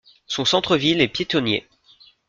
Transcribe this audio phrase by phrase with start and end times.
[0.25, 1.67] Son centre-ville est piétonnier.